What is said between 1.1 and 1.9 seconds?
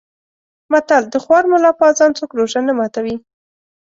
د خوار ملا په